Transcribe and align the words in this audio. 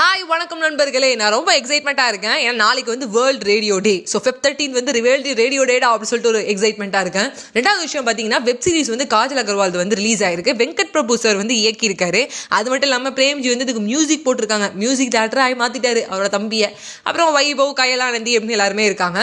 Hi 0.00 0.22
வணக்கம் 0.30 0.62
நண்பர்களே. 0.64 1.08
நான் 1.20 1.32
ரொம்ப 1.34 1.50
எக்ஸைட்மெண்ட்டாக 1.58 2.10
இருக்கேன். 2.12 2.36
ஏன்னா 2.42 2.58
நாளைக்கு 2.62 2.90
வந்து 2.92 3.06
world 3.14 3.44
radio 3.48 3.74
day 3.86 3.92
so 4.10 4.18
fifth 4.24 4.42
thirteen 4.44 4.76
வந்து 4.76 5.00
வேர்ல்டு 5.06 5.32
ரேடியோ 5.40 5.62
டேடா 5.70 5.88
அப்படின்னு 5.88 6.10
சொல்லிட்டு 6.10 6.30
ஒரு 6.32 6.40
எக்ஸைட்மெண்ட்டாக 6.52 7.04
இருக்கேன். 7.06 7.28
ரெண்டாவது 7.56 7.82
விஷயம் 7.86 8.06
பார்த்தீங்கன்னா 8.06 8.38
வெப் 8.46 8.62
சீரிஸ் 8.66 8.90
வந்து 8.92 9.06
காஜல் 9.14 9.40
அகர்வால் 9.42 9.74
வந்து 9.80 9.96
ரிலீஸ் 10.00 10.22
ஆயிருக்கு. 10.28 10.52
வெங்கட் 10.60 10.92
பிரபு 10.94 11.16
சார் 11.24 11.36
வந்து 11.40 11.56
இயக்கியிருக்காரு. 11.62 12.22
அது 12.58 12.70
மட்டும் 12.72 12.88
இல்லாமல் 12.90 13.14
பிரேம்ஜி 13.18 13.50
வந்து 13.54 13.66
இதுக்கு 13.66 13.82
மியூசிக் 13.90 14.24
போட்டிருக்காங்க. 14.28 14.68
மியூசிக் 14.82 15.12
டேரக்டர் 15.16 15.42
ஆகி 15.46 15.58
மாற்றிட்டாரு 15.64 16.04
அவரோட 16.10 16.30
தம்பியை. 16.36 16.70
அப்புறம் 17.08 17.28
வைபவ் 17.38 17.74
கயலானந்தி 17.82 18.34
அப்படின்னு 18.38 18.56
எல்லாருமே 18.58 18.86
இருக்காங்க. 18.90 19.18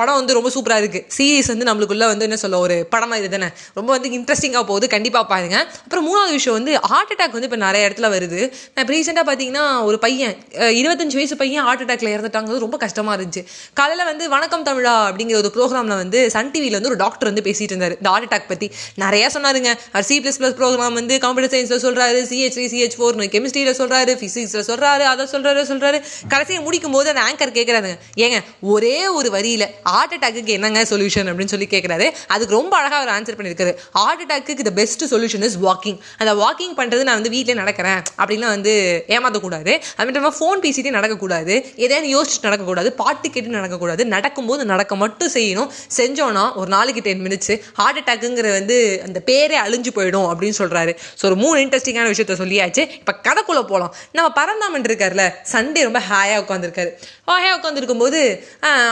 படம் 0.00 0.18
வந்து 0.20 0.38
ரொம்ப 0.38 0.52
சூப்பராக 0.56 0.82
இருக்குது 0.84 1.04
சீரிஸ் 1.18 1.52
வந்து 1.54 1.68
நம்மளுக்குள்ள 1.70 2.08
வந்து 2.12 2.28
என்ன 2.30 2.40
சொல்ல 2.44 2.62
ஒரு 2.68 2.78
படம் 2.96 3.14
இது 3.20 3.30
தானே. 3.36 3.50
ரொம்ப 3.80 3.88
வந்து 3.96 4.14
இன்ட்ரெஸ்டிங்காக 4.20 4.66
போகுது. 4.72 4.88
கண்டிப்பாக 4.96 5.26
பாருங்க. 5.34 5.58
அப்புறம் 5.84 6.08
மூணாவது 6.10 6.34
விஷயம் 6.38 6.58
வந்து 6.60 6.74
ஹார்ட் 6.94 7.14
அட்டாக் 7.16 7.38
வந்து 7.38 7.50
இப்போ 7.50 7.62
நிறைய 7.66 7.90
இடத்துல 7.90 8.12
வருது. 8.16 8.40
நான் 8.72 8.84
இப்போ 8.86 8.96
ரீசெண்டாக 8.98 9.26
பார்த்தீங்கன்னா 9.32 9.66
ஒரு 9.90 10.04
பையன் 10.06 10.34
இருபத்தஞ்சு 10.80 11.16
வயசு 11.18 11.36
பையன் 11.40 11.64
ஹார்ட் 11.66 11.82
அட்டாக்ல 11.84 12.08
இறந்துட்டாங்க 12.14 12.58
ரொம்ப 12.64 12.76
கஷ்டமா 12.82 13.12
இருந்துச்சு. 13.16 13.42
காலையில் 13.78 14.08
வந்து 14.08 14.24
வணக்கம் 14.34 14.64
தமிழா 14.68 14.92
அப்படிங்கிற 15.06 15.36
ஒரு 15.42 15.50
ப்ரோக்ராமில் 15.56 15.96
வந்து 16.02 16.18
சன் 16.34 16.50
டிவியில் 16.54 16.76
வந்து 16.78 16.90
ஒரு 16.90 16.98
டாக்டர் 17.02 17.28
வந்து 17.28 17.42
பேசிட்டு 17.46 17.72
இருந்தார். 17.74 17.94
இந்த 18.00 18.08
ஹார்ட் 18.12 18.26
அட்டாக் 18.26 18.46
பற்றி 18.50 18.66
நிறைய 19.02 19.24
சொன்னாருங்க. 19.34 19.70
சி 20.08 20.16
ப்ளஸ் 20.24 20.38
ப்ளஸ் 20.40 20.56
ப்ரோக்ராம் 20.60 20.96
வந்து 21.00 21.14
கம்ப்யூட்டர் 21.24 21.52
சயின்ஸில் 21.54 21.82
சொல்கிறாரு 21.86 22.20
சிஹெச் 22.30 22.54
த்ரீ 22.56 22.66
சிஹெச் 22.74 22.96
ஃபோர்னு 22.98 23.28
கெமிஸ்ட்ரியில் 23.34 23.76
சொல்கிறாரு 23.80 24.14
ஃபிசிக்ஸில் 24.20 24.66
சொல்கிறாரு 24.70 25.06
அதை 25.12 25.26
சொல்கிறாரு 25.34 25.64
சொல்கிறாரு 25.70 26.00
கடைசியை 26.34 26.60
முடிக்கும் 26.66 26.94
போது 26.96 27.10
அந்த 27.14 27.24
ஆங்கர் 27.28 27.54
கேட்குறாங்க 27.58 27.90
ஏங்க 28.26 28.38
ஒரே 28.74 28.96
ஒரு 29.18 29.30
வரியில் 29.36 29.66
ஹார்ட் 29.92 30.14
அட்டாக்கு 30.18 30.54
என்னங்க 30.58 30.84
சொல்யூஷன் 30.92 31.30
அப்படின்னு 31.32 31.54
சொல்லி 31.54 31.68
கேட்குறாரு 31.74 32.08
அதுக்கு 32.36 32.58
ரொம்ப 32.58 32.72
அழகாக 32.80 33.00
அவர் 33.02 33.14
ஆன்சர் 33.16 33.38
பண்ணியிருக்காரு. 33.40 33.74
Heart 33.98 34.24
attack 34.26 34.68
the 34.70 34.74
best 34.80 35.04
solution 35.14 35.46
is 35.50 35.58
walking 35.66 35.98
அந்த 36.20 36.34
வாக்கிங் 36.44 36.76
பண்ணுறது 36.82 37.02
நான் 37.10 37.20
வந்து 37.20 37.34
வீட்டில் 37.36 37.60
நடக்கிறேன் 37.62 38.00
அப்படின்லாம் 38.20 38.54
வந்து 38.56 38.74
ஏமாற்றக்கூடாது 39.16 39.74
அது 39.96 40.06
மட்டும் 40.06 40.36
ஃபோன் 40.38 40.62
பேசிட்டே 40.64 40.92
நடக்கக்கூடாது. 40.98 41.54
எதையாவது 41.84 42.08
யோசிச்சுட்டு 42.14 42.48
நடக்கக்கூடாது. 42.48 42.90
பாட்டு 43.02 43.26
கேட்டு 43.34 43.56
நடக்கக்கூடாது. 43.58 44.02
நடக்கும்போது 44.14 44.64
நடக்க 44.72 44.96
மட்டும் 45.04 45.32
செய்யணும். 45.36 45.70
செஞ்சோன்னா 45.98 46.44
ஒரு 46.60 46.68
நாளைக்கு 46.76 47.04
டென் 47.08 47.22
மினிட்ஸ் 47.26 47.54
ஹார்ட் 47.80 48.00
அட்டாக்குங்கிற 48.02 48.50
வந்து 48.58 48.78
அந்த 49.06 49.18
பேரே 49.30 49.58
அழிஞ்சு 49.66 49.92
போயிடும் 49.98 50.28
அப்படின்னு 50.32 50.58
சொல்கிறாரு 50.62 50.94
ஸோ 51.20 51.24
ஒரு 51.30 51.38
மூணு 51.44 51.56
இன்ட்ரெஸ்டிங்கான 51.64 52.10
விஷயத்த 52.14 52.36
சொல்லியாச்சு. 52.42 52.82
இப்போ 53.00 53.14
கதைக்குள்ளே 53.28 53.62
போகலாம் 53.72 53.92
நம்ம 54.16 54.28
பரந்தாமன் 54.40 54.88
இருக்கார்ல 54.88 55.24
சண்டே 55.52 55.82
ரொம்ப 55.88 56.00
ஹாயாக 56.10 56.42
உட்காந்துருக்காரு 56.44 56.90
ஹாயாக 57.30 57.54
உட்காந்துருக்கும் 57.58 58.02
போது 58.04 58.20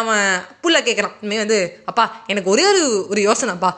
அவன் 0.00 0.24
புள்ள 0.62 0.76
கேட்குறான் 0.86 1.14
இனிமே 1.22 1.38
வந்து 1.42 1.58
அப்பா 1.90 2.04
எனக்கு 2.32 2.48
ஒரே 2.54 2.64
ஒரு 2.70 2.82
ஒரு 3.12 3.20
யோசனைப்பா. 3.28 3.70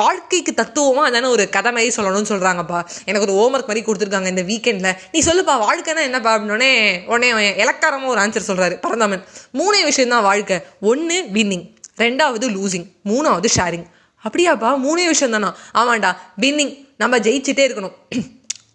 வாழ்க்கைக்கு 0.00 0.52
தத்துவமாக 0.60 1.08
அதான 1.10 1.30
ஒரு 1.36 1.44
கதை 1.56 1.70
மாதிரி 1.76 1.92
சொல்லணும்னு 1.96 2.30
சொல்கிறாங்கப்பா 2.32 2.80
எனக்கு 3.08 3.26
ஒரு 3.26 3.36
ஹோம்ஒர்க் 3.38 3.70
மாதிரி 3.70 3.84
கொடுத்துருக்காங்க 3.86 4.32
இந்த 4.34 4.44
வீக்கெண்டில் 4.50 4.96
நீ 5.14 5.20
சொல்லுப்பா 5.30 5.56
வாழ்க்கைனா 5.66 6.04
என்னப்பா? 6.10 6.33
அப்படின்னே 6.36 6.72
உடனே 7.06 7.56
இலக்காரமாக 7.56 8.12
ஒரு 8.12 8.20
ஆன்சர் 8.20 8.48
சொல்கிறாரு 8.48 8.80
பரந்தாமன் 8.80 9.24
மூணே 9.52 9.80
விஷயம்தான் 9.90 10.22
வாழ்க்கை. 10.22 10.58
ஒன்று 10.80 11.22
வின்னிங் 11.32 11.66
ரெண்டாவது 11.98 12.46
லூசிங் 12.56 12.86
மூணாவது 13.04 13.48
ஷேரிங் 13.56 13.86
அப்படியாப்பா 14.24 14.68
மூணே 14.86 15.04
விஷயம் 15.12 15.34
தானா 15.34 15.50
ஆமாண்டா 15.74 16.10
வின்னிங் 16.40 16.72
நம்ம 16.98 17.18
ஜெயிச்சுட்டே 17.18 17.64
இருக்கணும். 17.68 17.94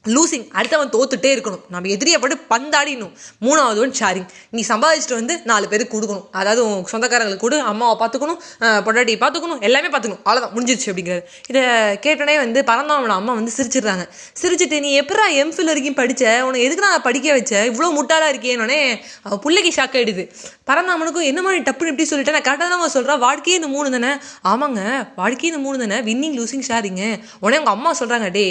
லூசிங் 0.06 0.46
அடுத்தவன் 0.58 0.92
தோத்துட்டே 0.94 1.30
இருக்கணும். 1.36 1.64
நம்ம 1.74 1.90
எதிரியை 1.96 2.18
பட்டு 2.24 2.36
பந்தாடிடணும். 2.52 3.14
மூணாவது 3.46 3.80
ஒன் 3.84 3.94
ஷேரிங் 4.00 4.28
நீ 4.56 4.62
சம்பாதிச்சுட்டு 4.70 5.18
வந்து 5.20 5.34
நாலு 5.50 5.66
பேருக்கு 5.72 5.94
கொடுக்கணும். 5.96 6.26
அதாவது 6.40 6.62
உன் 6.68 6.86
சொந்தக்காரங்களுக்கு 6.92 7.44
கொடு 7.46 7.58
அம்மாவை 7.72 7.96
பார்த்துக்கணும் 8.02 8.40
பொண்டாட்டியை 8.86 9.20
பார்த்துக்கணும் 9.24 9.62
எல்லாமே 9.68 9.90
பார்த்துக்கணும். 9.94 10.22
அவ்வளோதான் 10.26 10.54
முடிஞ்சிருச்சு 10.56 10.88
அப்படிங்கிறது. 10.92 11.24
இதை 11.52 11.64
கேட்டோடனே 12.06 12.38
வந்து 12.44 12.62
பரந்தாமனோட 12.72 13.16
அம்மா 13.20 13.36
வந்து 13.40 13.54
சிரிச்சிடுறாங்க. 13.58 14.06
சிரிச்சிட்டு 14.42 14.80
நீ 14.86 14.92
எப்படா 15.02 15.26
எம்ஃபில் 15.44 15.72
வரைக்கும் 15.72 16.00
படித்த 16.02 16.24
உனக்கு 16.48 16.66
எதுக்கு 16.70 16.86
நான் 16.88 17.06
படிக்க 17.10 17.28
வச்ச? 17.38 17.54
இவ்வளோ 17.72 17.92
முட்டாளாக 18.00 18.32
இருக்கேன்னொடனே 18.34 18.82
அவள் 19.28 19.44
பிள்ளைக்கு 19.46 19.74
ஷாக் 19.80 19.98
ஆகிடுது 20.00 20.26
பரந்தாமனுக்கும் 20.72 21.30
என்ன 21.32 21.40
மாதிரி 21.46 21.62
டப்புன்னு 21.68 21.94
இப்படி 21.94 22.10
சொல்லிட்டேன் 22.10 22.38
நான் 22.38 22.48
கரெக்டாக 22.50 22.70
தான் 22.74 22.96
சொல்கிறேன் 22.98 23.24
வாழ்க்கையே 23.28 23.60
இந்த 23.60 23.70
மூணு 23.76 23.96
தானே? 23.98 24.12
ஆமாங்க. 24.52 24.82
வாழ்க்கையே 25.22 25.52
இந்த 25.54 25.64
மூணு 25.68 25.78
தானே. 25.84 26.00
வின்னிங் 26.10 26.36
லூசிங் 26.40 26.68
ஷேரிங்கு 26.72 27.10
உடனே 27.44 27.62
உங்கள் 27.62 27.78
அம்மா 27.78 27.92
சொல்கிறாங்க 28.02 28.30
டே 28.40 28.48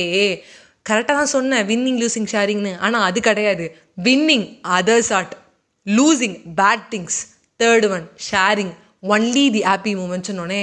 கரெக்டாக 0.88 1.16
தான் 1.20 1.32
சொன்னேன் 1.36 1.66
வின்னிங் 1.66 1.98
லூசிங் 2.02 2.28
ஷேரிங்னு 2.32 2.72
ஆனால் 2.78 3.06
அது 3.08 3.20
கிடையாது. 3.20 3.64
Winning 4.04 4.46
others 4.78 5.12
heart 5.12 5.34
losing 5.86 6.36
bad 6.60 6.86
things 6.90 7.18
third 7.60 7.88
one 7.96 8.06
sharing 8.30 8.72
only 9.14 9.46
the 9.56 9.62
happy 9.70 9.92
மூமெண்ட்ஸ்னோடனே 10.00 10.62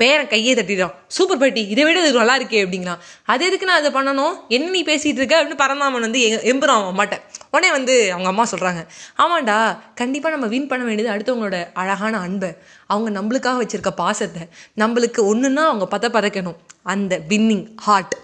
பேரன் 0.00 0.28
கையே 0.28 0.52
தட்டிடும் 0.56 0.92
சூப்பர் 1.06 1.38
பாட்டி 1.38 1.62
இதை 1.68 1.84
விட 1.84 2.00
இது 2.02 2.18
நல்லா 2.18 2.34
இருக்கே 2.38 2.58
அப்படிங்களா 2.64 2.92
அது 3.24 3.46
எதுக்கு 3.46 3.66
நான் 3.66 3.80
அதை 3.82 3.90
பண்ணணும்? 3.96 4.34
என்ன 4.48 4.70
நீ 4.70 4.80
பேசிகிட்டு 4.82 5.20
இருக்க 5.20 5.34
அப்படின்னு 5.38 5.62
பரந்தாமன் 5.62 6.04
வந்து 6.06 6.20
எம்புறான் 6.52 6.80
அவன் 6.82 6.94
மாட்டேன் 6.94 7.22
உடனே 7.50 7.70
வந்து 7.70 7.94
அவங்க 8.12 8.28
அம்மா 8.28 8.44
சொல்கிறாங்க 8.50 8.80
ஆமாண்டா 9.22 9.56
கண்டிப்பாக 9.94 10.34
நம்ம 10.34 10.46
வின் 10.46 10.66
பண்ண 10.66 10.84
வேண்டியது 10.84 11.12
அடுத்தவங்களோட 11.14 11.58
அழகான 11.72 12.18
அன்பை. 12.18 12.50
அவங்க 12.86 13.10
நம்மளுக்காக 13.20 13.60
வச்சுருக்க 13.62 13.92
பாசத்தை 14.02 14.44
நம்மளுக்கு 14.76 15.22
ஒன்றுன்னா 15.32 15.64
அவங்க 15.70 15.88
பத 15.96 16.10
பதக்கணும் 16.16 16.58
அந்த 16.82 17.18
winning 17.28 17.66
heart 17.76 18.14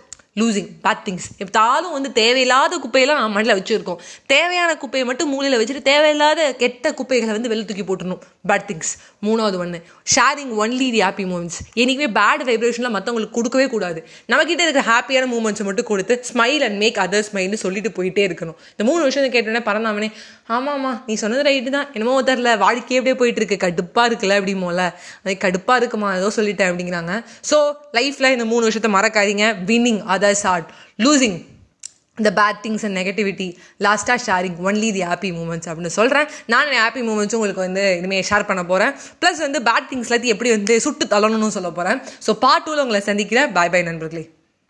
losing 0.41 0.71
bad 0.85 1.03
things 1.07 1.27
எப்போதாலும் 1.43 1.93
வந்து 1.97 2.11
தேவையில்லாத 2.21 2.79
குப்பையெல்லாம் 2.85 3.19
நம்ம 3.21 3.35
மண்ணில் 3.37 3.57
வச்சுருக்கோம். 3.59 3.99
தேவையான 4.33 4.71
குப்பையை 4.83 5.05
மட்டும் 5.11 5.31
மூலையில் 5.33 5.59
வச்சுட்டு 5.61 5.83
தேவையில்லாத 5.91 6.47
கெட்ட 6.63 6.93
குப்பைகளை 7.01 7.33
வந்து 7.37 7.51
வெளில 7.53 7.67
தூக்கி 7.69 7.85
போட்டுடணும். 7.91 8.23
பேட் 8.51 8.67
திங்ஸ் 8.71 8.93
மூணாவது 9.27 9.59
ஒன்று 9.65 9.79
sharing 10.15 10.55
only 10.63 10.89
the 10.95 11.01
happy 11.07 11.27
moments 11.33 11.61
என்றைக்குமே 11.81 12.09
பேட் 12.19 12.43
வைப்ரேஷன்லாம் 12.49 12.97
மற்றவங்களுக்கு 12.99 13.37
கொடுக்கவே 13.39 13.67
கூடாது. 13.75 14.01
நம்மக்கிட்ட 14.31 14.65
இருக்கிற 14.67 14.85
ஹாப்பியான 14.93 15.29
மூமெண்ட்ஸை 15.35 15.67
மட்டும் 15.69 15.89
கொடுத்து 15.93 16.17
ஸ்மைல் 16.31 16.65
அண்ட் 16.69 16.79
மேக் 16.83 16.99
அதர் 17.05 17.27
ஸ்மைல்னு 17.29 17.61
சொல்லிட்டு 17.65 17.93
போயிட்டே 17.99 18.25
இருக்கணும். 18.29 18.59
இந்த 18.75 18.87
மூணு 18.91 19.03
விஷயத்தை 19.09 19.31
கேட்டோன்னே 19.37 19.63
பறந்தாமனே 19.71 20.11
ஆமாம்மா 20.57 20.93
நீ 21.07 21.15
சொன்னது 21.23 21.43
ரைட்டு 21.51 21.71
தான். 21.77 21.89
என்னமோ 21.97 22.15
தெரில 22.31 22.51
வாழ்க்கையே 22.65 22.99
அப்படியே 23.01 23.17
போயிட்டு 23.21 23.41
இருக்கு. 23.41 23.59
கடுப்பாக 23.67 24.09
இருக்குல்ல 24.11 24.35
அப்படிமோல 24.41 24.83
அது 25.23 25.37
கடுப்பாக 25.47 25.79
இருக்குமா? 25.81 26.11
ஏதோ 26.19 26.29
சொல்லிட்டேன் 26.39 26.71
அப்படிங்கிறாங்க. 26.71 27.13
ஸோ 27.51 27.57
லைஃப்பில் 27.99 28.33
இந்த 28.35 28.47
மூணு 28.53 28.69
விஷயத்த 28.69 28.91
மறக்காதீங்க. 28.99 29.47
Winning 29.71 30.03
others 30.25 30.47
heart 30.55 30.71
losing 31.07 31.37
the 32.19 32.31
bad 32.41 32.59
things 32.65 32.85
and 32.87 32.97
negativity 32.99 33.47
லாஸ்ட்டாக 33.87 34.19
sharing 34.27 34.59
only 34.69 34.91
the 34.97 35.03
happy 35.11 35.31
moments 35.39 35.69
அப்படின்னு 35.71 35.97
சொல்கிறேன் 35.97 36.29
நான் 36.53 36.71
என் 36.77 36.85
ஹாப்பி 36.85 37.03
மூமெண்ட்ஸும் 37.09 37.41
உங்களுக்கு 37.41 37.67
வந்து 37.67 37.85
இனிமேல் 37.99 38.29
ஷேர் 38.31 38.49
பண்ண 38.51 38.65
போகிறேன் 38.65 38.95
ப்ளஸ் 39.23 39.43
வந்து 39.47 39.61
பேட் 39.71 39.91
திங்ஸ் 39.91 40.09
எல்லாத்தையும் 40.11 40.37
எப்படி 40.37 40.51
வந்து 40.51 40.77
சுட்டு 40.87 41.07
தள்ளணும்னு 41.15 41.57
சொல்ல 41.59 41.71
போகிறேன் 41.81 42.01
ஸோ 42.27 42.33
பார்ட் 42.47 42.67
டூவில் 42.67 42.85
உங்களை 42.87 43.03
சந்திக்கிறேன். 43.11 43.53
பாய் 43.53 43.73
பாய் 43.75 43.89
நண்பர்களே. 43.91 44.25